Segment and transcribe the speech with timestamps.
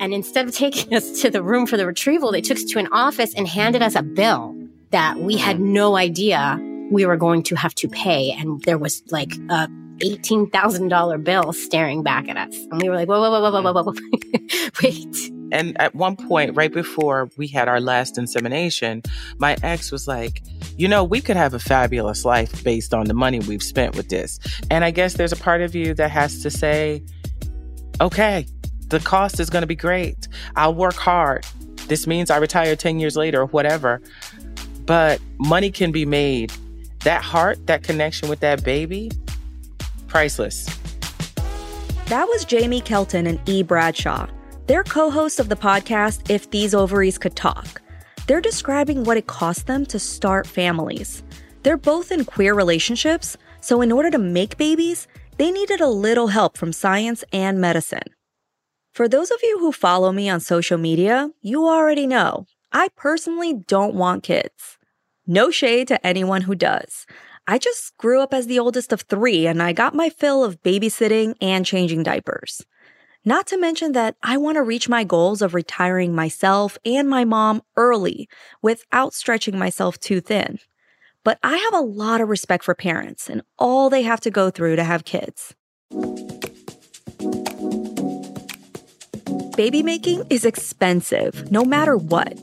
[0.00, 2.78] And instead of taking us to the room for the retrieval, they took us to
[2.78, 4.56] an office and handed us a bill
[4.90, 5.64] that we had uh-huh.
[5.64, 6.58] no idea
[6.90, 8.32] we were going to have to pay.
[8.32, 9.68] And there was like a
[9.98, 12.54] $18,000 bill staring back at us.
[12.70, 14.70] And we were like, whoa, whoa, whoa, whoa, whoa, whoa, whoa.
[14.82, 15.37] wait.
[15.52, 19.02] And at one point, right before we had our last insemination,
[19.38, 20.42] my ex was like,
[20.76, 24.08] you know, we could have a fabulous life based on the money we've spent with
[24.08, 24.38] this.
[24.70, 27.02] And I guess there's a part of you that has to say,
[28.00, 28.46] okay,
[28.88, 30.28] the cost is going to be great.
[30.56, 31.46] I'll work hard.
[31.88, 34.00] This means I retire 10 years later or whatever.
[34.84, 36.52] But money can be made.
[37.04, 39.10] That heart, that connection with that baby,
[40.08, 40.66] priceless.
[42.06, 43.62] That was Jaimie Kelton and E.
[43.62, 44.26] Bradshaw.
[44.68, 47.80] They're co hosts of the podcast If These Ovaries Could Talk.
[48.26, 51.22] They're describing what it cost them to start families.
[51.62, 55.08] They're both in queer relationships, so in order to make babies,
[55.38, 58.12] they needed a little help from science and medicine.
[58.92, 63.54] For those of you who follow me on social media, you already know I personally
[63.54, 64.76] don't want kids.
[65.26, 67.06] No shade to anyone who does.
[67.46, 70.62] I just grew up as the oldest of three and I got my fill of
[70.62, 72.66] babysitting and changing diapers.
[73.24, 77.24] Not to mention that I want to reach my goals of retiring myself and my
[77.24, 78.28] mom early
[78.62, 80.58] without stretching myself too thin.
[81.24, 84.50] But I have a lot of respect for parents and all they have to go
[84.50, 85.54] through to have kids.
[89.56, 92.38] Baby making is expensive, no matter what.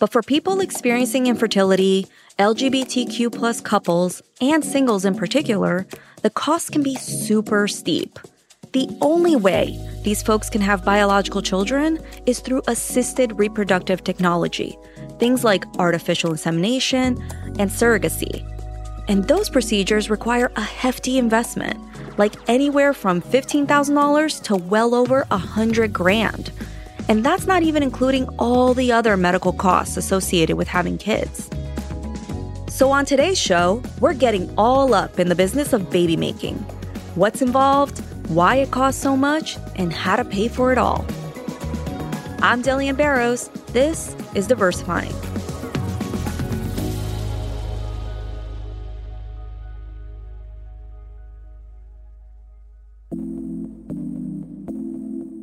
[0.00, 5.86] But for people experiencing infertility, LGBTQ plus couples, and singles in particular,
[6.22, 8.18] the cost can be super steep.
[8.76, 14.76] The only way these folks can have biological children is through assisted reproductive technology,
[15.18, 17.18] things like artificial insemination
[17.58, 18.44] and surrogacy.
[19.08, 21.80] And those procedures require a hefty investment,
[22.18, 26.52] like anywhere from $15,000 to well over a 100 grand.
[27.08, 31.48] And that's not even including all the other medical costs associated with having kids.
[32.68, 36.56] So, on today's show, we're getting all up in the business of baby making
[37.14, 41.06] what's involved, why it costs so much, and how to pay for it all.
[42.40, 43.48] I'm Delyanne Barros.
[43.68, 45.14] This is Diversifying.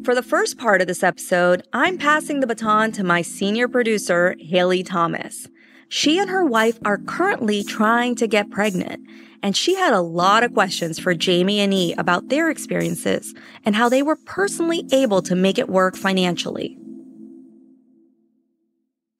[0.03, 4.35] For the first part of this episode, I'm passing the baton to my senior producer,
[4.37, 5.47] Haley Thomas.
[5.87, 8.99] She and her wife are currently trying to get pregnant,
[9.43, 13.75] and she had a lot of questions for Jaimie and E about their experiences and
[13.75, 16.77] how they were personally able to make it work financially.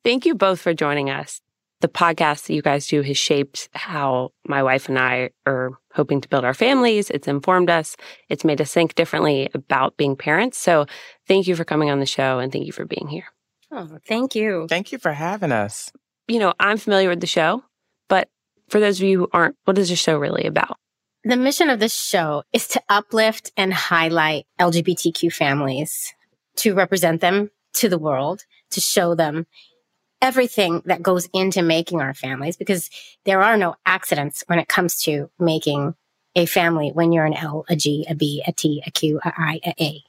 [0.04, 1.42] Thank you both for joining us.
[1.82, 6.22] The podcast that you guys do has shaped how my wife and I are hoping
[6.22, 7.10] to build our families.
[7.10, 7.98] It's informed us.
[8.30, 10.58] It's made us think differently about being parents.
[10.58, 10.86] So
[11.28, 13.26] thank you for coming on the show and thank you for being here.
[13.70, 14.68] Oh, thank you.
[14.70, 15.92] Thank you for having us
[16.28, 17.73] you know, I'm familiar with the show, but
[18.74, 20.78] for those of you who aren't, what is the show really about?
[21.24, 26.12] The mission of this show is to uplift and highlight LGBTQ families,
[26.56, 29.46] to represent them to the world, to show them
[30.24, 32.90] everything that goes into making our families, because
[33.26, 35.94] there are no accidents when it comes to making
[36.36, 39.32] a family when you're an L, a G, a B, a T, a Q, a
[39.38, 40.04] I, a A.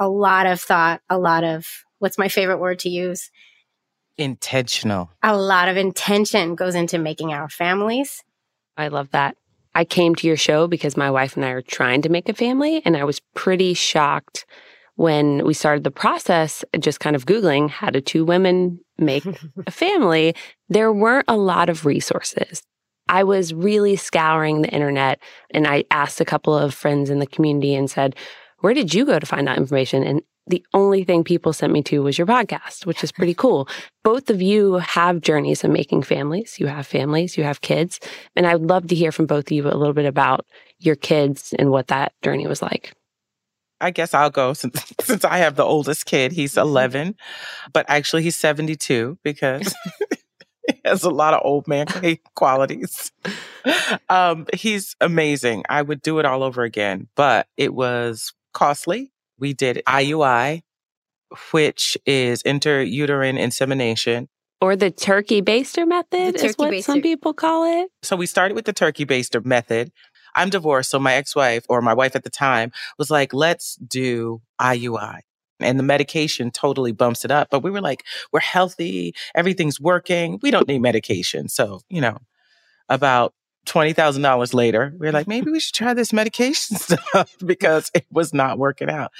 [0.00, 3.30] A lot of thought, a lot of, what's my favorite word to use?
[4.18, 5.10] Intentional.
[5.22, 8.22] A lot of intention goes into making our families.
[8.76, 9.36] I love that.
[9.74, 12.34] I came to your show because my wife and I are trying to make a
[12.34, 14.44] family, and I was pretty shocked
[14.96, 19.24] when we started the process, just kind of Googling how do two women make
[19.66, 20.34] a family.
[20.68, 22.64] There weren't a lot of resources.
[23.08, 25.20] I was really scouring the internet
[25.50, 28.16] and I asked a couple of friends in the community and said,
[28.60, 30.02] Where did you go to find that information?
[30.02, 33.68] And the only thing people sent me to was your podcast, which is pretty cool.
[34.02, 36.58] Both of you have journeys of making families.
[36.58, 38.00] You have families, you have kids.
[38.34, 40.46] And I'd love to hear from both of you a little bit about
[40.78, 42.94] your kids and what that journey was like.
[43.80, 46.32] I guess I'll go since, since I have the oldest kid.
[46.32, 46.68] He's mm-hmm.
[46.68, 47.14] 11,
[47.72, 49.74] but actually he's 72 because
[50.66, 51.86] he has a lot of old man
[52.34, 53.12] qualities.
[54.08, 55.64] Um, he's amazing.
[55.68, 59.12] I would do it all over again, but it was costly.
[59.38, 60.62] We did IUI,
[61.52, 64.28] which is intrauterine insemination.
[64.60, 67.90] Or the turkey baster method The is what turkey some people call it.
[68.02, 69.92] So we started with the turkey baster method.
[70.34, 74.42] I'm divorced, so my ex-wife or my wife at the time was like, "Let's do
[74.60, 75.20] IUI."
[75.60, 77.48] And the medication totally bumps it up.
[77.50, 80.38] But we were like, we're healthy, everything's working.
[80.42, 81.48] We don't need medication.
[81.48, 82.18] So, you know,
[82.88, 83.34] about
[83.68, 88.32] $20,000 later, we are like, maybe we should try this medication stuff because it was
[88.34, 89.12] not working out.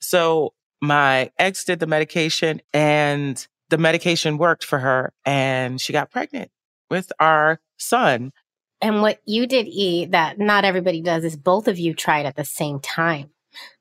[0.00, 6.10] So my ex did the medication and the medication worked for her and she got
[6.10, 6.50] pregnant
[6.90, 8.32] with our son.
[8.82, 12.36] And what you did, E, that not everybody does, is both of you tried at
[12.36, 13.30] the same time.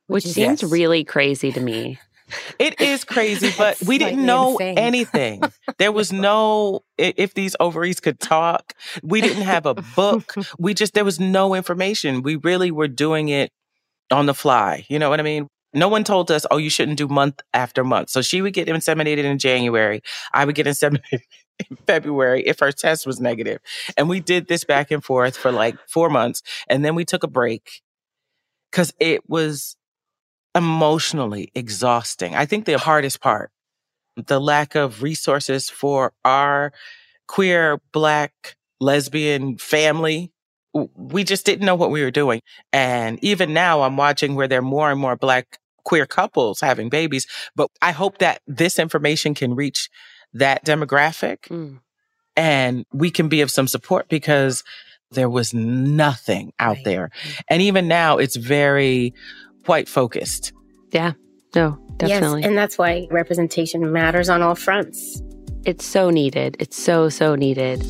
[0.07, 0.71] Which is- seems Yes.
[0.71, 1.99] really crazy to me.
[2.57, 4.77] It is crazy, but we didn't know insane.
[4.77, 5.41] anything.
[5.77, 8.73] There was no if these ovaries could talk,
[9.03, 10.33] we didn't have a book.
[10.59, 12.21] We just, there was no information.
[12.21, 13.51] We really were doing it
[14.11, 14.85] on the fly.
[14.89, 15.47] You know what I mean?
[15.73, 18.09] No one told us, oh, you shouldn't do month after month.
[18.09, 20.01] So she would get inseminated in January.
[20.33, 21.21] I would get inseminated
[21.69, 23.59] in February if her test was negative.
[23.95, 26.41] And we did this back and forth for like four months.
[26.67, 27.81] And then we took a break
[28.71, 29.75] because it was
[30.55, 32.35] emotionally exhausting.
[32.35, 33.51] I think the hardest part,
[34.15, 36.71] the lack of resources for our
[37.27, 40.31] queer, black, lesbian family.
[40.95, 42.41] We just didn't know what we were doing.
[42.71, 46.89] And even now I'm watching where there are more and more black queer couples having
[46.89, 47.25] babies.
[47.55, 49.89] But I hope that this information can reach
[50.33, 51.79] that demographic Mm.
[52.35, 54.63] and we can be of some support because
[55.11, 56.85] there was nothing out Right.
[56.85, 57.09] there.
[57.47, 59.13] And even now it's very
[59.69, 60.51] white focused.
[60.91, 61.13] Yeah.
[61.55, 62.41] No, definitely.
[62.41, 65.21] Yes, and that's why representation matters on all fronts.
[65.65, 66.55] it's so needed.
[66.59, 67.83] It's so, so needed.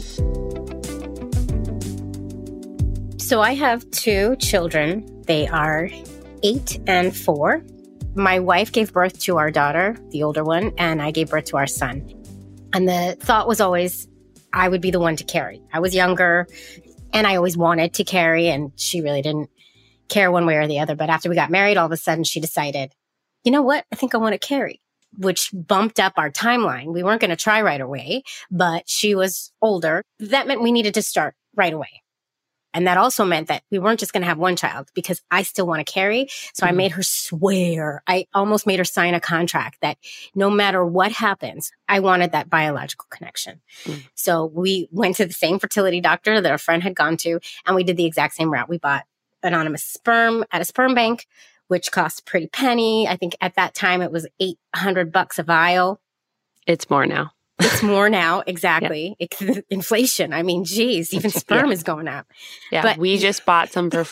[3.21, 5.05] So I have two children.
[5.27, 5.89] They are
[6.43, 7.63] eight and four.
[8.15, 11.57] My wife gave birth to our daughter, the older one, and I gave birth to
[11.57, 12.11] our son.
[12.73, 14.07] And the thought was always
[14.51, 15.61] I would be the one to carry.
[15.71, 16.47] I was younger
[17.13, 19.49] and I always wanted to carry, and she really didn't
[20.09, 20.95] care one way or the other.
[20.95, 22.93] But after we got married, all of a sudden she decided,
[23.43, 23.85] you know what?
[23.91, 24.81] I think I want to carry,
[25.17, 26.93] which bumped up our timeline.
[26.93, 30.03] We weren't going to try right away, but she was older.
[30.19, 32.03] That meant we needed to start right away.
[32.71, 35.41] And that also meant that we weren't just going to have one child because I
[35.41, 36.27] still want to carry.
[36.53, 36.75] So I Mhm.
[36.75, 38.03] made her swear.
[38.05, 39.97] I almost made her sign a contract that
[40.35, 43.61] no matter what happens, I wanted that biological connection.
[43.85, 44.03] Mm.
[44.13, 47.75] So we went to the same fertility doctor that a friend had gone to, and
[47.75, 48.69] we did the exact same route.
[48.69, 49.05] We bought
[49.43, 51.27] anonymous sperm at a sperm bank,
[51.67, 53.07] which cost a pretty penny.
[53.07, 55.99] I think at that time it was 800 bucks a vial.
[56.67, 57.31] It's more now.
[57.59, 58.43] It's more now.
[58.47, 59.15] Exactly.
[59.19, 60.33] It's inflation.
[60.33, 62.27] I mean, geez, even sperm is going up.
[62.71, 62.81] Yeah.
[62.83, 64.05] But- we just bought some for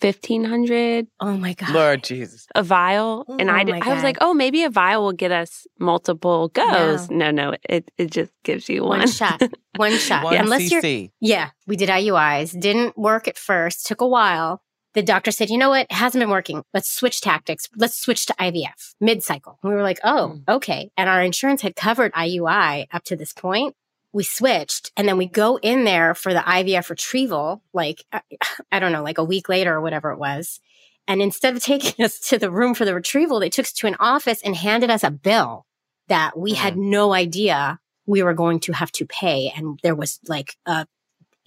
[0.00, 1.70] fifteen hundred Oh my God.
[1.70, 2.46] Lord Jesus.
[2.54, 5.12] a vial, and Oh I, did, my I was like, oh, maybe a vial will
[5.12, 7.10] get us multiple goes.
[7.10, 9.00] No, no, it it just gives you one.
[9.00, 9.42] One shot.
[9.76, 10.24] One shot.
[10.24, 11.10] One Unless you're, CC.
[11.20, 12.58] yeah, we did IUIs.
[12.58, 13.84] Didn't work at first.
[13.84, 14.62] Took a while.
[14.94, 15.82] The doctor said, you know what?
[15.90, 16.62] It hasn't been working.
[16.72, 17.68] Let's switch tactics.
[17.76, 19.58] Let's switch to IVF mid cycle.
[19.62, 20.54] We were like, oh, mm.
[20.56, 20.90] okay.
[20.96, 23.74] And our insurance had covered IUI up to this point.
[24.16, 28.22] We switched and then we go in there for the IVF retrieval, like, I,
[28.72, 30.58] I don't know, like a week later or whatever it was.
[31.06, 33.86] And instead of taking us to the room for the retrieval, they took us to
[33.86, 35.66] an office and handed us a bill
[36.08, 39.52] that we had no idea we were going to have to pay.
[39.56, 40.86] And there was like a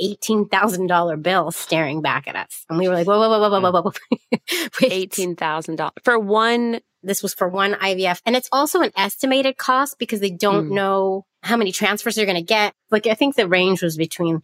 [0.01, 2.65] $18,000 bill staring back at us.
[2.70, 4.38] And we were like, whoa, whoa, whoa, whoa, whoa, whoa, whoa.
[4.82, 4.91] Wait.
[4.91, 6.79] Eighteen thousand dollars for one.
[7.03, 8.22] This was for one IVF.
[8.25, 10.74] And it's also an estimated cost because they don't Mm.
[10.74, 12.74] know how many transfers they're going to get.
[12.91, 14.41] Like, I think the range was between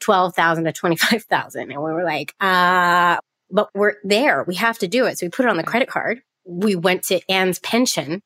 [0.00, 1.70] 12,000 to 25,000.
[1.70, 3.18] And we were like, uh,
[3.50, 4.44] but we're there.
[4.44, 5.18] We have to do it.
[5.18, 6.20] So we put it on the credit card.
[6.44, 8.22] We went to Anne's pension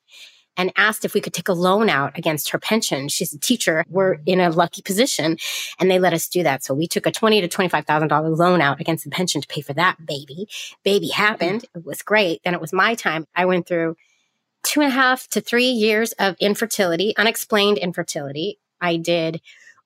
[0.56, 3.08] and asked if we could take a loan out against her pension.
[3.08, 3.84] She's a teacher.
[3.88, 5.38] We're in a lucky position
[5.80, 6.62] and they let us do that.
[6.62, 9.72] So we took a twenty to $25,000 loan out against the pension to pay for
[9.74, 10.46] that baby.
[10.84, 11.64] Baby happened.
[11.74, 12.40] It was great.
[12.44, 13.26] Then it was my time.
[13.34, 13.96] I went through
[14.64, 18.58] two and a half to three years of infertility, unexplained infertility.
[18.80, 19.40] I did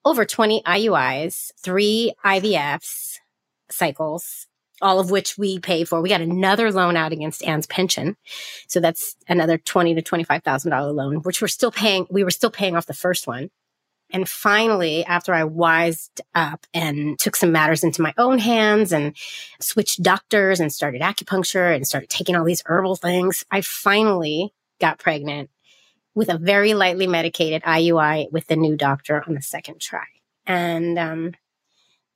[0.04, 3.18] over 20 IUIs, three IVFs
[3.70, 4.46] cycles,
[4.80, 6.00] all of which we pay for.
[6.00, 8.16] We got another loan out against Anne's pension.
[8.68, 12.06] So that's another twenty to $25,000 loan, which we're still paying.
[12.10, 13.50] We were still paying off the first one.
[14.10, 19.16] And finally, after I wised up and took some matters into my own hands and
[19.60, 24.98] switched doctors and started acupuncture and started taking all these herbal things, I finally got
[24.98, 25.50] pregnant
[26.14, 30.06] with a very lightly medicated IUI with the new doctor on the second try.
[30.46, 31.34] And um,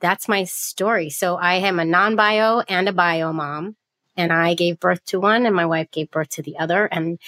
[0.00, 1.10] that's my story.
[1.10, 3.76] So I am a non bio and a bio mom.
[4.16, 6.84] And I gave birth to one, and my wife gave birth to the other.
[6.84, 7.18] And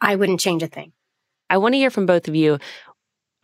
[0.00, 0.92] I wouldn't change a thing.
[1.48, 2.58] I want to hear from both of you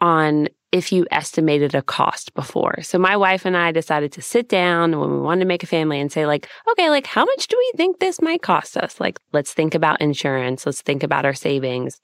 [0.00, 2.82] on if you estimated a cost before.
[2.82, 5.68] So my wife and I decided to sit down when we wanted to make a
[5.68, 8.98] family and say like, okay, like how much do we think this might cost us?
[8.98, 12.00] Like let's think about insurance, let's think about our savings.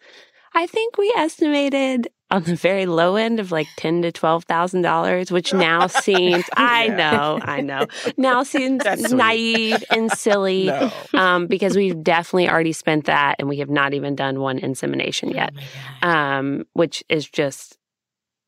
[0.54, 4.82] I think we estimated on the very low end of like ten to twelve thousand
[4.82, 7.86] dollars, which now seems I know, I know.
[8.16, 10.66] Now seems naive and silly.
[10.66, 10.92] No.
[11.12, 15.30] Um, because we've definitely already spent that and we have not even done one insemination
[15.30, 15.52] yet.
[16.04, 17.79] Oh um, which is just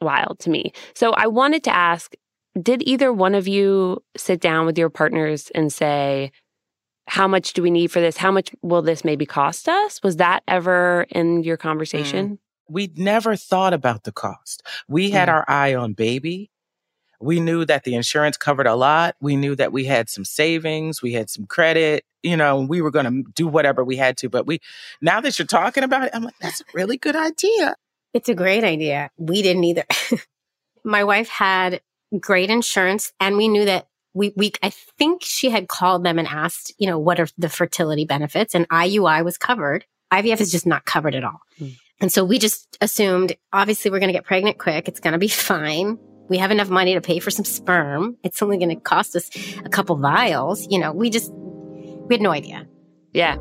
[0.03, 0.73] wild to me.
[0.95, 2.15] So I wanted to ask,
[2.61, 6.33] did either one of you sit down with your partners and say,
[7.07, 8.17] how much do we need for this?
[8.17, 10.03] How much will this maybe cost us?
[10.03, 12.29] Was that ever in your conversation?
[12.29, 12.39] Mm.
[12.69, 14.63] We never thought about the cost.
[14.89, 15.33] We had mm.
[15.33, 16.51] our eye on baby.
[17.21, 19.17] We knew that the insurance covered a lot.
[19.21, 22.91] We knew that we had some savings, we had some credit, you know, we were
[22.91, 24.29] going to do whatever we had to.
[24.29, 24.61] But we,
[25.01, 27.77] now that you're talking about it, I'm like, that's a really good idea.
[28.15, 29.11] It's a great idea.
[29.17, 29.85] We didn't either.
[30.85, 31.81] My wife had
[32.19, 36.29] great insurance and we knew that we, we, I think she had called them and
[36.29, 38.55] asked, you know, what are the fertility benefits?
[38.55, 39.87] And IUI was covered.
[40.13, 41.41] IVF is just not covered at all.
[41.59, 41.77] Mm.
[42.01, 44.89] And so we just assumed, obviously, we're going to get pregnant quick.
[44.89, 45.99] It's going to be fine.
[46.29, 48.17] We have enough money to pay for some sperm.
[48.23, 49.31] It's only going to cost us
[49.65, 50.67] a couple vials.
[50.71, 52.67] You know, we just, we had no idea.
[53.13, 53.37] Yeah.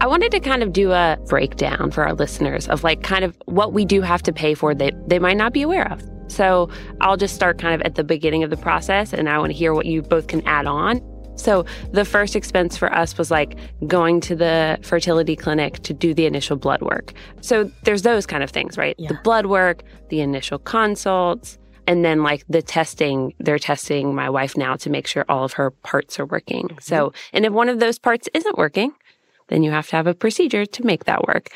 [0.00, 3.36] I wanted to kind of do a breakdown for our listeners of like kind of
[3.44, 6.02] what we do have to pay for that they might not be aware of.
[6.28, 6.70] So
[7.02, 9.58] I'll just start kind of at the beginning of the process and I want to
[9.58, 11.02] hear what you both can add on.
[11.36, 16.14] So the first expense for us was like going to the fertility clinic to do
[16.14, 17.12] the initial blood work.
[17.42, 18.94] So there's those kind of things, right?
[18.98, 19.08] Yeah.
[19.08, 24.56] The blood work, the initial consults, and then like the testing, they're testing my wife
[24.56, 26.68] now to make sure all of her parts are working.
[26.68, 26.78] Mm-hmm.
[26.80, 28.92] So, and if one of those parts isn't working,
[29.50, 31.48] then you have to have a procedure to make that work.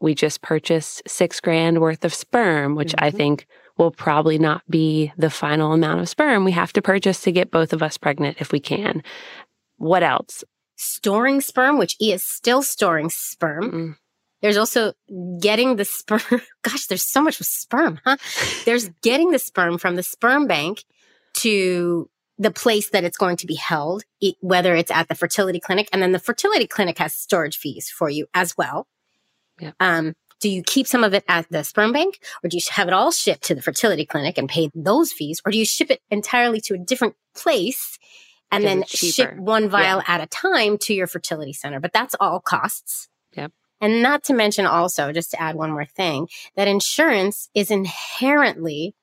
[0.00, 3.04] We just purchased six grand worth of sperm, which mm-hmm.
[3.04, 3.46] I think
[3.78, 7.50] will probably not be the final amount of sperm we have to purchase to get
[7.50, 9.02] both of us pregnant if we can.
[9.76, 10.44] What else?
[10.76, 13.70] Storing sperm, which E is still storing sperm.
[13.70, 13.96] Mm-mm.
[14.40, 14.92] There's also
[15.40, 16.20] getting the sperm.
[16.62, 18.16] Gosh, there's so much with sperm, huh?
[18.64, 20.84] There's getting the sperm from the sperm bank
[21.34, 22.10] to
[22.42, 24.02] the place that it's going to be held,
[24.40, 25.88] whether it's at the fertility clinic.
[25.92, 28.88] And then the fertility clinic has storage fees for you as well.
[29.60, 29.72] Yeah.
[29.78, 32.88] Um, do you keep some of it at the sperm bank or do you have
[32.88, 35.40] it all shipped to the fertility clinic and pay those fees?
[35.46, 37.96] Or do you ship it entirely to a different place
[38.50, 40.14] and then ship one vial yeah.
[40.14, 41.78] at a time to your fertility center?
[41.78, 43.08] But that's all costs.
[43.36, 43.52] Yep.
[43.80, 48.96] And not to mention also, just to add one more thing, that insurance is inherently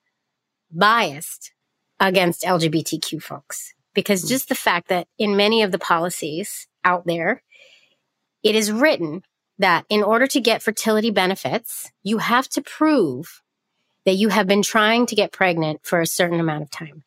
[0.70, 1.52] biased
[2.00, 3.74] against LGBTQ folks.
[3.94, 4.28] Because hmm.
[4.28, 7.42] just the fact that in many of the policies out there,
[8.42, 9.22] it is written
[9.58, 13.42] that in order to get fertility benefits, you have to prove
[14.06, 17.04] that you have been trying to get pregnant for a certain amount of time.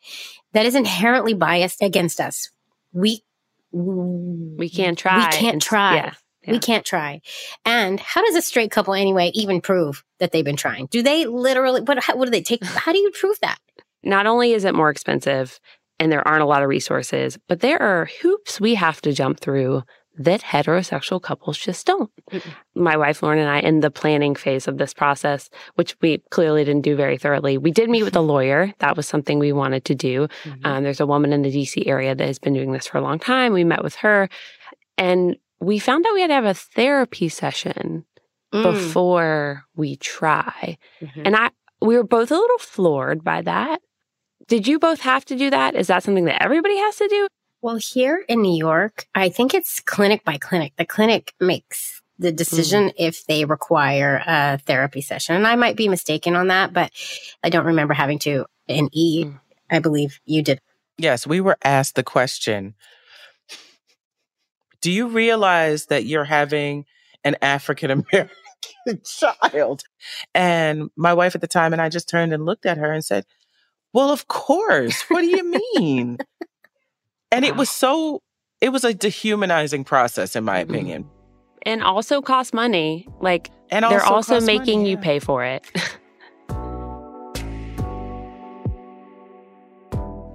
[0.52, 2.50] That is inherently biased against us.
[2.92, 3.24] We
[3.72, 5.26] we can't try.
[5.26, 5.96] We can't try.
[5.96, 6.52] Yeah, yeah.
[6.52, 7.22] We can't try.
[7.64, 10.86] And how does a straight couple anyway even prove that they've been trying?
[10.86, 13.58] Do they literally what what do they take how do you prove that?
[14.04, 15.58] Not only is it more expensive
[15.98, 19.40] and there aren't a lot of resources, but there are hoops we have to jump
[19.40, 19.82] through
[20.16, 22.10] that heterosexual couples just don't.
[22.30, 22.54] Mm-mm.
[22.74, 26.64] My wife Lauren and I, in the planning phase of this process, which we clearly
[26.64, 28.72] didn't do very thoroughly, we did meet with a lawyer.
[28.78, 30.28] That was something we wanted to do.
[30.44, 30.66] Mm-hmm.
[30.66, 33.02] Um, there's a woman in the DC area that has been doing this for a
[33.02, 33.52] long time.
[33.52, 34.28] We met with her
[34.96, 38.04] and we found out we had to have a therapy session
[38.52, 38.62] mm.
[38.62, 40.78] before we try.
[41.00, 41.22] Mm-hmm.
[41.24, 43.80] And I, we were both a little floored by that.
[44.48, 45.74] Did you both have to do that?
[45.74, 47.28] Is that something that everybody has to do?
[47.62, 50.74] Well, here in New York, I think it's clinic by clinic.
[50.76, 52.92] The clinic makes the decision mm.
[52.98, 55.34] if they require a therapy session.
[55.34, 56.92] And I might be mistaken on that, but
[57.42, 59.24] I don't remember having to And E.
[59.24, 59.40] Mm.
[59.70, 60.60] I believe you did.
[60.98, 62.74] Yes, we were asked the question
[64.80, 66.84] Do you realize that you're having
[67.24, 68.30] an African American
[69.04, 69.82] child?
[70.34, 73.04] And my wife at the time and I just turned and looked at her and
[73.04, 73.24] said,
[73.94, 75.02] Well, of course.
[75.08, 76.18] What do you mean?
[77.32, 78.20] And it was so,
[78.60, 80.70] it was a dehumanizing process, in my mm-hmm.
[80.70, 81.10] opinion.
[81.62, 83.08] And also cost money.
[83.20, 85.68] Like, and they're also, making money, you pay for it.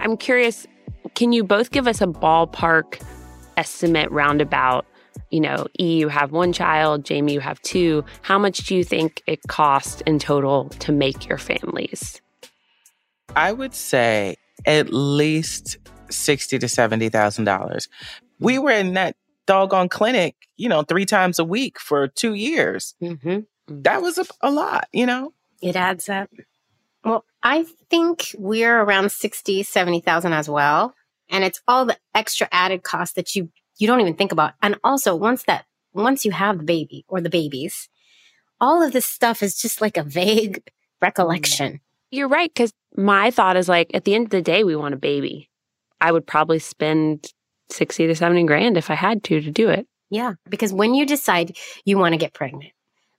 [0.02, 0.68] I'm curious,
[1.16, 3.02] can you both give us a ballpark
[3.56, 4.86] estimate roundabout
[5.32, 8.04] you know, E, you have one child, Jaimie, you have two.
[8.24, 12.20] How much do you think it costs in total to make your families?
[13.36, 15.78] I would say at least
[16.10, 17.88] sixty to seventy thousand dollars.
[18.40, 22.94] We were in that doggone clinic, you know, three times a week for two years.
[23.02, 23.40] Mm-hmm.
[23.82, 25.34] That was a, a lot, you know.
[25.62, 26.30] It adds up.
[27.04, 30.94] Well, I think we're around 60, 70,000 as well.
[31.30, 34.54] And it's all the extra added cost that you, you don't even think about.
[34.62, 37.90] And also once that, once you have the baby or the babies,
[38.62, 40.62] all of this stuff is just like a vague
[41.02, 41.80] recollection.
[42.12, 42.54] You're right.
[42.54, 45.50] Cause my thought is like, at the end of the day, we want a baby.
[46.02, 47.32] I would probably spend
[47.70, 49.88] 60 to 70 grand if I had to to do it.
[50.10, 50.34] Yeah.
[50.50, 52.72] Because when you decide you want to get pregnant,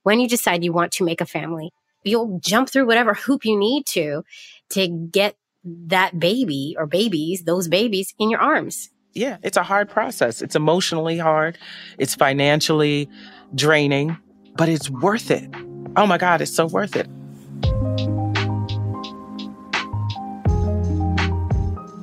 [0.03, 1.71] when you decide you want to make a family,
[2.03, 4.23] you'll jump through whatever hoop you need to
[4.69, 8.89] to get that baby or babies, those babies in your arms.
[9.13, 10.41] Yeah, it's a hard process.
[10.41, 11.57] It's emotionally hard,
[11.97, 13.09] it's financially
[13.53, 14.17] draining,
[14.55, 15.49] but it's worth it.
[15.95, 17.07] Oh my God, it's so worth it.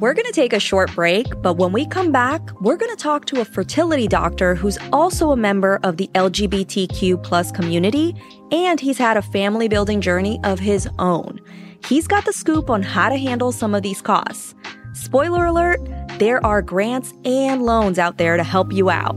[0.00, 3.02] We're going to take a short break, but when we come back, we're going to
[3.02, 8.14] talk to a fertility doctor who's also a member of the LGBTQ plus community,
[8.52, 11.40] and he's had a family building journey of his own.
[11.85, 14.55] He's got the scoop on how to handle some of these costs.
[14.93, 15.81] Spoiler alert,
[16.21, 19.17] there are grants and loans out there to help you out.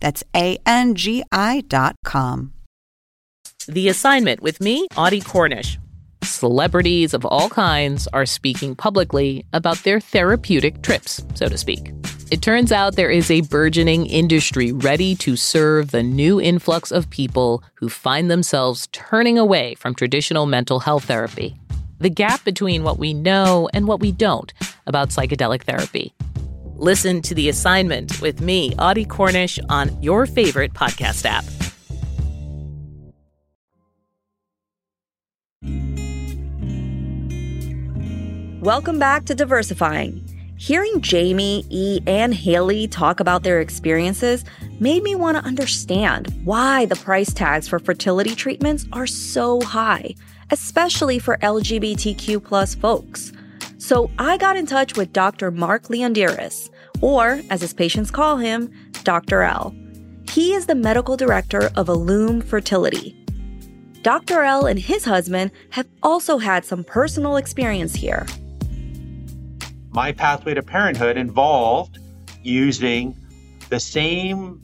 [0.00, 2.52] That's A N G I dot com.
[3.68, 5.78] The assignment with me, Audie Cornish.
[6.22, 11.92] Celebrities of all kinds are speaking publicly about their therapeutic trips, so to speak.
[12.30, 17.08] It turns out there is a burgeoning industry ready to serve the new influx of
[17.10, 21.56] people who find themselves turning away from traditional mental health therapy.
[22.00, 24.52] The gap between what we know and what we don't
[24.86, 26.12] about psychedelic therapy.
[26.78, 31.44] Listen to the assignment with me, Audie Cornish, on your favorite podcast app.
[38.62, 40.22] Welcome back to Diversifying.
[40.58, 44.44] Hearing Jaimie, E, and Haley talk about their experiences
[44.78, 50.14] made me want to understand why the price tags for fertility treatments are so high,
[50.50, 53.32] especially for LGBTQ plus folks.
[53.78, 55.50] So I got in touch with Dr.
[55.50, 56.70] Mark Leondires,
[57.02, 58.72] or as his patients call him,
[59.04, 59.42] Dr.
[59.42, 59.74] L.
[60.30, 63.14] He is the medical director of Illume Fertility.
[64.02, 64.42] Dr.
[64.42, 68.26] L and his husband have also had some personal experience here.
[69.90, 71.98] My pathway to parenthood involved
[72.42, 73.16] using
[73.68, 74.62] the same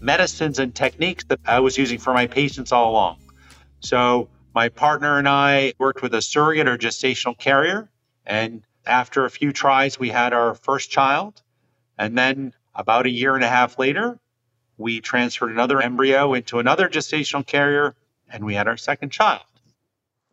[0.00, 3.18] medicines and techniques that I was using for my patients all along.
[3.80, 7.88] So, my partner and I worked with a surrogate or gestational carrier.
[8.24, 11.42] And after a few tries, we had our first child.
[11.98, 14.18] And then, about a year and a half later,
[14.78, 17.94] we transferred another embryo into another gestational carrier
[18.30, 19.42] and we had our second child.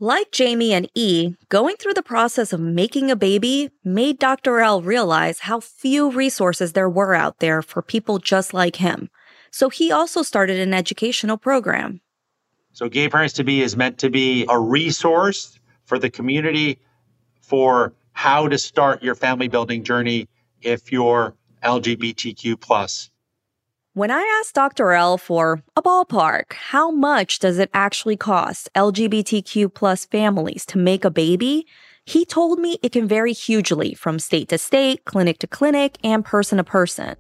[0.02, 4.62] Like Jaimie and E, going through the process of making a baby made Dr.
[4.62, 9.10] L realize how few resources there were out there for people just like him.
[9.52, 11.99] So he also started an educational program.
[12.71, 16.80] So, Gay Parents to Be is meant to be a resource for the community
[17.50, 20.28] for how to start your family building journey
[20.62, 21.34] if you're
[21.64, 23.10] LGBTQ plus
[23.94, 24.92] when I asked Dr.
[24.92, 31.04] L for a ballpark, how much does it actually cost LGBTQ plus families to make
[31.04, 31.66] a baby?
[32.06, 36.24] He told me it can vary hugely from state to state, clinic to clinic, and
[36.24, 37.16] person to person.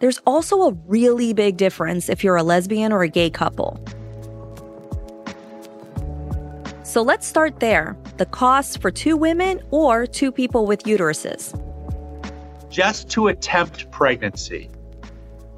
[0.00, 3.82] There's also a really big difference if you're a lesbian or a gay couple.
[6.88, 11.52] So let's start there the costs for two women or two people with uteruses.
[12.70, 14.70] Just to attempt pregnancy,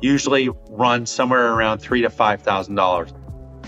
[0.01, 3.15] usually runs somewhere around three to five thousand dollars.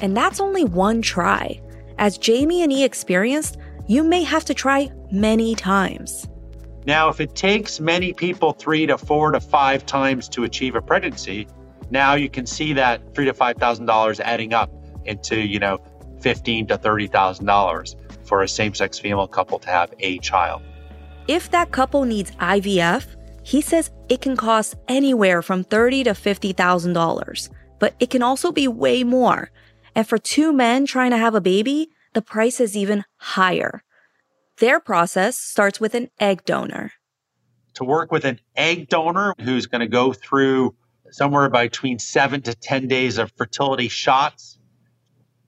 [0.00, 1.60] And that's only one try.
[1.98, 6.26] As Jaimie and E experienced, you may have to try many times.
[6.84, 10.82] Now, if it takes many people three to four to five times to achieve a
[10.82, 11.46] pregnancy,
[11.92, 14.68] now you can see that three to five thousand dollars adding up
[15.04, 15.78] into, you know,
[16.22, 20.62] fifteen to thirty thousand dollars for a same-sex female couple to have a child.
[21.28, 23.04] If that couple needs IVF,
[23.44, 28.68] He says it can cost anywhere from 30 to $50,000, but it can also be
[28.68, 29.50] way more.
[29.94, 33.82] And for two men trying to have a baby, the price is even higher.
[34.58, 36.92] Their process starts with an egg donor.
[37.74, 40.76] To work with an egg donor who's going to go through
[41.10, 44.58] somewhere between seven to 10 days of fertility shots,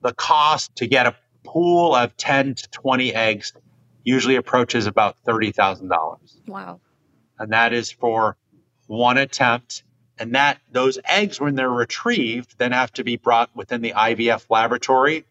[0.05, 3.53] the cost to get a pool of 10 to 20 eggs
[4.03, 6.47] usually approaches about $30,000.
[6.47, 6.79] Wow.
[7.39, 8.37] And that is for
[8.85, 9.83] one attempt.
[10.19, 14.45] And that those eggs, when they're retrieved, then have to be brought within the IVF
[14.49, 15.25] laboratory.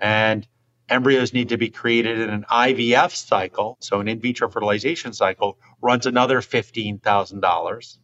[0.00, 0.46] And
[0.88, 3.78] embryos need to be created in an IVF cycle.
[3.80, 7.98] So an in vitro fertilization cycle runs another $15,000.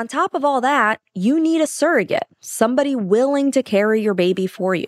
[0.00, 4.46] On top of all that, you need a surrogate, somebody willing to carry your baby
[4.46, 4.86] for you.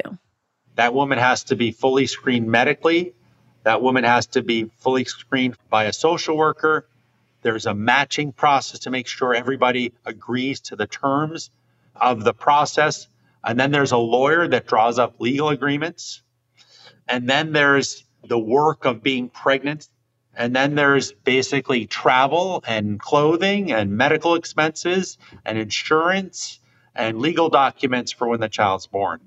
[0.76, 3.12] That woman has to be fully screened medically.
[3.64, 6.88] That woman has to be fully screened by a social worker.
[7.42, 11.50] There's a matching process to make sure everybody agrees to the terms
[11.94, 13.06] of the process.
[13.44, 16.22] And then there's a lawyer that draws up legal agreements.
[17.06, 19.88] And then there's the work of being pregnant.
[20.34, 26.58] And then there's basically travel and clothing and medical expenses and insurance
[26.94, 29.20] and legal documents for when the child's born.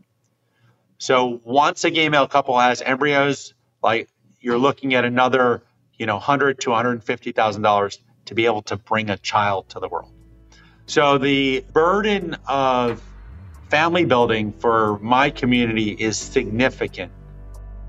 [0.97, 5.61] So once a gay male couple has embryos, like you're looking at another,
[5.97, 9.17] you know, hundred to one hundred fifty thousand dollars to be able to bring a
[9.17, 10.11] child to the world.
[10.87, 13.01] So the burden of
[13.69, 17.11] family building for my community is significant.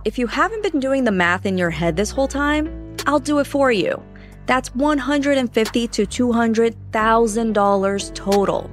[0.04, 3.38] If you haven't been doing the math in your head this whole time, I'll do
[3.38, 4.02] it for you.
[4.46, 8.70] That's 150 to $200,000 total.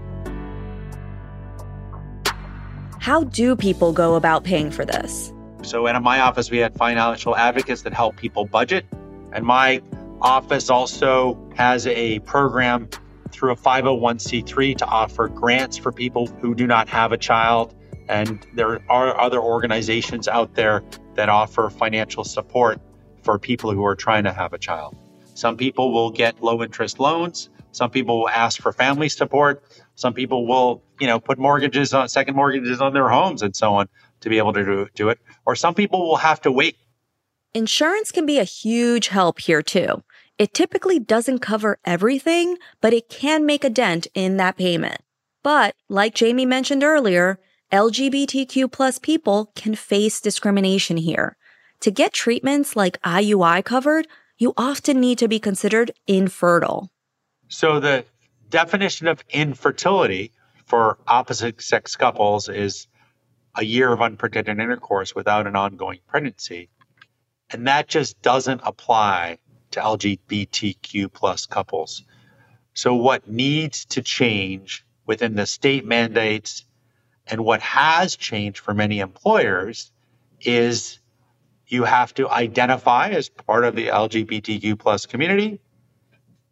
[2.99, 5.33] How do people go about paying for this?
[5.63, 8.85] So, in my office, we had financial advocates that help people budget.
[9.33, 9.81] And my
[10.21, 12.87] office also has a program
[13.29, 17.75] through a 501c3 to offer grants for people who do not have a child.
[18.07, 20.83] And there are other organizations out there
[21.15, 22.79] that offer financial support
[23.23, 24.95] for people who are trying to have a child.
[25.35, 27.49] Some people will get low interest loans.
[27.71, 29.63] Some people will ask for family support.
[29.95, 33.73] Some people will, you know, put mortgages on second mortgages on their homes and so
[33.75, 33.89] on
[34.21, 35.19] to be able to do, do it.
[35.45, 36.77] Or some people will have to wait.
[37.53, 40.03] Insurance can be a huge help here too.
[40.37, 45.01] It typically doesn't cover everything, but it can make a dent in that payment.
[45.43, 47.39] But like Jaimie mentioned earlier,
[47.71, 51.37] LGBTQ plus people can face discrimination here.
[51.83, 56.89] To get treatments like IUI covered, you often need to be considered infertile.
[57.49, 58.05] So the
[58.49, 60.31] definition of infertility
[60.63, 62.87] for opposite sex couples is
[63.53, 66.69] a year of unprotected intercourse without an ongoing pregnancy.
[67.49, 69.39] And that just doesn't apply
[69.71, 72.05] to LGBTQ plus couples.
[72.73, 76.63] So what needs to change within the state mandates
[77.27, 79.91] and what has changed for many employers
[80.39, 80.99] is
[81.67, 85.59] you have to identify as part of the LGBTQ plus community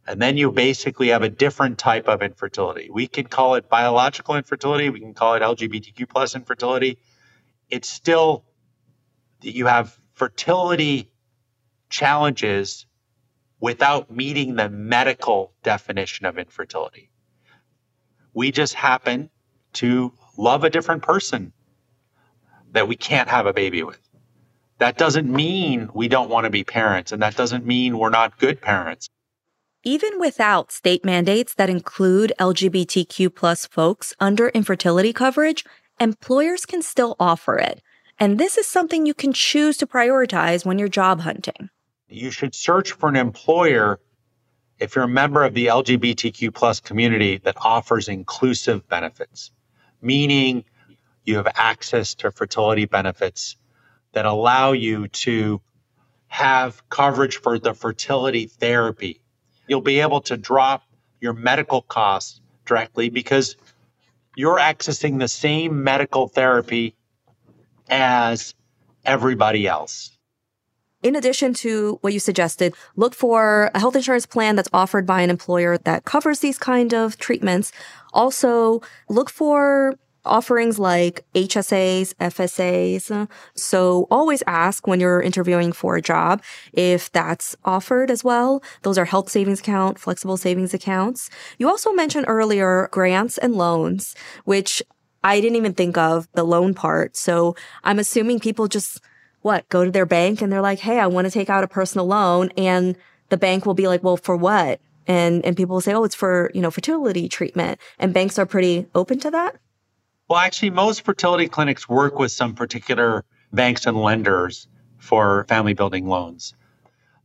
[0.08, 2.90] and then you basically have a different type of infertility.
[2.92, 4.90] We can call it biological infertility.
[4.90, 6.98] We can call it LGBTQ plus infertility.
[7.70, 8.44] It's still
[9.42, 11.12] that you have fertility
[11.90, 12.86] challenges
[13.60, 17.12] without meeting the medical definition of infertility.
[18.34, 19.30] We just happen
[19.74, 21.54] to love a different person
[22.72, 24.00] that we can't have a baby with.
[24.82, 28.40] That doesn't mean we don't want to be parents, and that doesn't mean we're not
[28.40, 29.08] good parents.
[29.84, 35.64] Even without state mandates that include LGBTQ plus folks under infertility coverage,
[36.00, 37.84] employers can still offer it.
[38.18, 41.70] And this is something you can choose to prioritize when you're job hunting.
[42.10, 44.00] You should search for an employer
[44.80, 49.52] if you're a member of the LGBTQ plus community that offers inclusive benefits,
[50.02, 50.66] meaning
[51.24, 53.58] you have access to fertility benefits
[54.14, 55.62] that allow you to
[56.28, 59.22] have coverage for the fertility therapy
[59.72, 60.84] you'll be able to drop
[61.22, 63.56] your medical costs directly because
[64.36, 66.94] you're accessing the same medical therapy
[67.90, 68.54] as
[69.06, 70.12] everybody else.
[71.02, 75.22] In addition to what you suggested, look for a health insurance plan that's offered by
[75.22, 77.72] an employer that covers these kind of treatments.
[78.14, 83.30] Also, look for offerings like HSAs, FSAs.
[83.56, 86.42] So always ask when you're interviewing for a job
[86.74, 88.64] if that's offered as well.
[88.84, 91.30] Those are health savings account, flexible savings accounts.
[91.58, 94.84] You also mentioned earlier grants and loans, which
[95.24, 97.16] I didn't even think of the loan part.
[97.16, 99.02] So I'm assuming people just
[99.42, 101.68] what go to their bank and they're like, Hey, I want to take out a
[101.68, 102.52] personal loan.
[102.58, 102.96] And
[103.30, 104.80] the bank will be like, well, for what?
[105.08, 108.46] and and people will say, oh, it's for you know fertility treatment, and banks are
[108.46, 109.58] pretty open to that.
[110.32, 114.66] Well, actually, most fertility clinics work with some particular banks and lenders
[114.98, 116.54] for family building loans.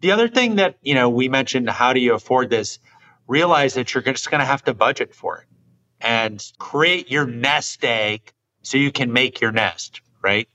[0.00, 2.80] The other thing that you know we mentioned, how do you afford this?
[3.28, 5.46] Realize that you're just going to have to budget for it
[6.00, 10.48] and create your nest egg so you can make your nest, right?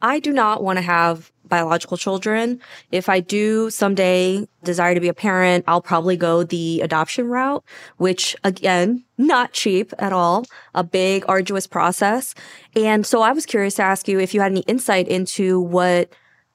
[0.00, 2.60] I do not want to have biological children.
[2.90, 7.62] If I do someday desire to be a parent, I'll probably go the adoption route,
[7.98, 12.34] which again, not cheap at all, a big, arduous process.
[12.74, 16.10] And so I was curious to ask you if you had any insight into what,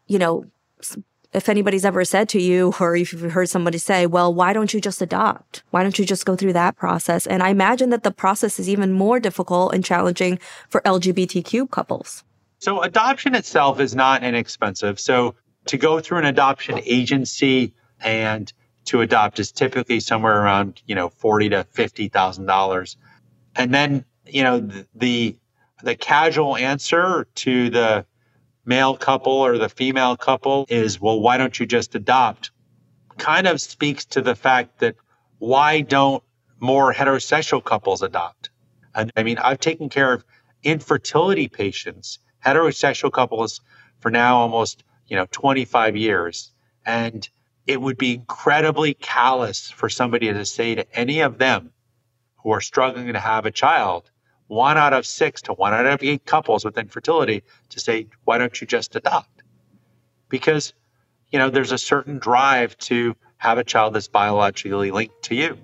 [0.08, 0.46] you know,
[1.34, 4.74] if anybody's ever said to you or if you've heard somebody say, well, why don't
[4.74, 5.64] you just adopt?
[5.72, 7.28] Why don't you just go through that process?
[7.28, 12.24] And I imagine that the process is even more difficult and challenging for LGBTQ couples.
[12.66, 15.00] So adoption itself is not inexpensive.
[15.00, 15.36] So
[15.68, 18.52] to go through an adoption agency and
[18.86, 22.98] to adopt is typically somewhere around, you know, forty to fifty thousand dollars.
[23.56, 25.38] And then, you know, the,
[25.84, 28.08] the casual answer to the
[28.66, 32.50] male couple or the female couple is, well, why don't you just adopt?
[33.20, 34.96] Kind of speaks to the fact that
[35.38, 36.24] why don't
[36.60, 38.50] more heterosexual couples adopt?
[38.96, 40.26] And I mean, I've taken care of
[40.64, 43.62] infertility patients heterosexual couples
[44.00, 46.52] for now almost, you know, 25 years.
[46.86, 47.28] And
[47.66, 51.72] it would be incredibly callous for somebody to say to any of them
[52.44, 54.12] who are struggling to have a child,
[54.48, 58.38] one out of six to one out of eight couples with infertility, to say, why
[58.38, 59.42] don't you just adopt?
[60.30, 60.74] Because,
[61.32, 65.58] you know, there's a certain drive to have a child that's biologically linked to you.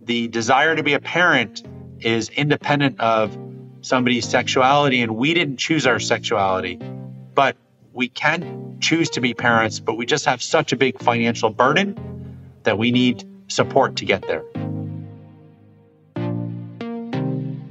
[0.00, 1.62] The desire to be a parent
[2.00, 3.36] is independent of
[3.82, 6.78] somebody's sexuality and we didn't choose our sexuality.
[7.34, 7.56] But
[7.92, 11.96] we can choose to be parents, but we just have such a big financial burden
[12.62, 14.44] that we need support to get there.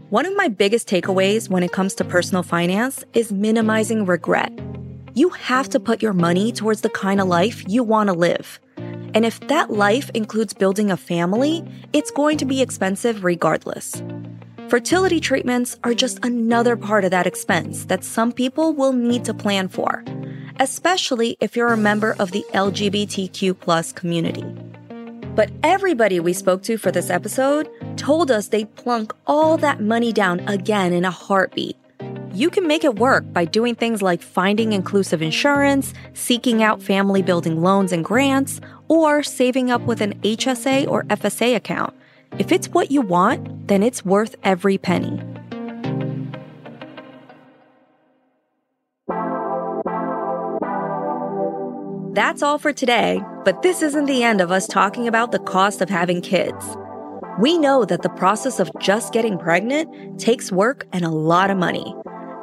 [0.09, 4.51] One of my biggest takeaways when it comes to personal finance is minimizing regret.
[5.13, 8.59] You have to put your money towards the kind of life you want to live.
[9.13, 14.01] And if that life includes building a family, it's going to be expensive regardless.
[14.69, 19.33] Fertility treatments are just another part of that expense that some people will need to
[19.33, 20.03] plan for,
[20.59, 24.43] especially if you're a member of the LGBTQ plus community.
[25.33, 30.13] But everybody we spoke to for this episode told us they'd plunk all that money
[30.13, 31.75] down again in a heartbeat.
[32.31, 37.23] You can make it work by doing things like finding inclusive insurance, seeking out family
[37.23, 41.95] building loans and grants, or saving up with an HSA or FSA account.
[42.37, 45.21] If it's what you want, then it's worth every penny.
[52.13, 55.81] That's all for today, but this isn't the end of us talking about the cost
[55.81, 56.75] of having kids.
[57.39, 61.57] We know that the process of just getting pregnant takes work and a lot of
[61.57, 61.95] money.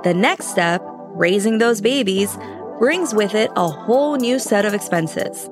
[0.04, 2.38] The next step, raising those babies,
[2.78, 5.50] brings with it a whole new set of expenses.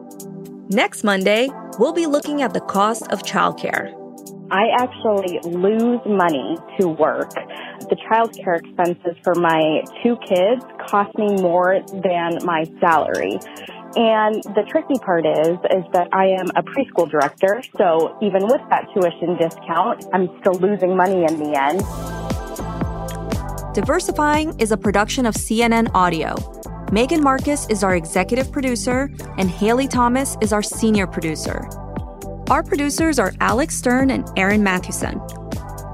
[0.71, 4.04] Next Monday, we'll be looking at the cost of childcare.
[4.51, 7.31] I actually lose money to work.
[7.89, 13.39] The childcare expenses for my two kids cost me more than my salary.
[13.97, 17.63] And the tricky part is, is that I am a preschool director.
[17.79, 21.83] So even with that tuition discount, I'm still losing money in the end.
[23.75, 26.35] Diversifying is a production of CNN Audio.
[26.93, 31.69] Megan Marcus is our executive producer, and Haley Thomas is our senior producer.
[32.51, 35.19] Our producers are Alex Stern and Aaron Mathewson.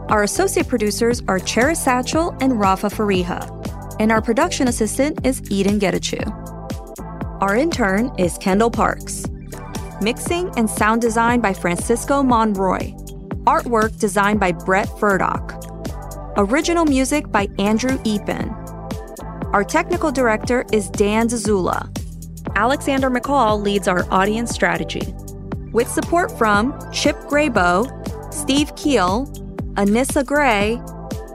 [0.08, 3.96] Our associate producers are Cheris Satchel and Rafa Fariha.
[4.00, 6.26] And our production assistant is Eden Getachew.
[7.40, 9.24] Our intern is Kendall Parks.
[10.02, 12.94] Mixing and sound design by Francisco Monroy.
[13.46, 15.54] Artwork designed by Brett Furdock.
[16.36, 18.50] Original music by Andrew Eapen.
[19.52, 21.96] Our technical director is Dan Zazula.
[22.56, 25.14] Alexander McCall leads our audience strategy
[25.72, 27.86] with support from Chip Grabow,
[28.32, 29.28] Steve Kiehl,
[29.74, 30.80] Anissa Gray,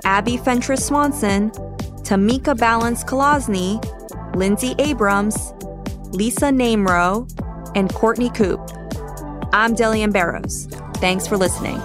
[0.03, 1.51] Abby Fentress Swanson,
[2.03, 3.83] Tamika Balance Kolosny,
[4.35, 5.53] Lindsay Abrams,
[6.11, 7.29] Lisa Namerow,
[7.75, 8.69] and Courtney Coupe.
[9.53, 10.67] I'm Delyanne Barros.
[10.95, 11.81] Thanks for listening.